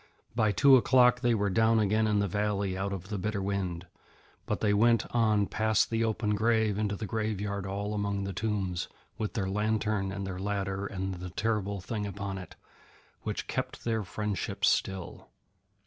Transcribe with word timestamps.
By 0.35 0.51
two 0.51 0.77
o'clock 0.77 1.21
they 1.21 1.35
were 1.35 1.51
down 1.51 1.77
again 1.79 2.07
in 2.07 2.17
the 2.17 2.27
valley 2.27 2.75
out 2.75 2.91
of 2.91 3.09
the 3.09 3.19
bitter 3.19 3.39
wind, 3.39 3.85
but 4.47 4.59
they 4.59 4.73
went 4.73 5.05
on 5.11 5.45
past 5.45 5.91
the 5.91 6.03
open 6.03 6.33
grave 6.33 6.79
into 6.79 6.95
the 6.95 7.05
graveyard 7.05 7.67
all 7.67 7.93
among 7.93 8.23
the 8.23 8.33
tombs, 8.33 8.87
with 9.19 9.33
their 9.33 9.47
lantern 9.47 10.11
and 10.11 10.25
their 10.25 10.39
ladder 10.39 10.87
and 10.87 11.13
the 11.19 11.29
terrible 11.29 11.81
thing 11.81 12.07
upon 12.07 12.39
it, 12.39 12.55
which 13.21 13.45
kept 13.45 13.83
their 13.83 14.01
friendship 14.01 14.65
still. 14.65 15.29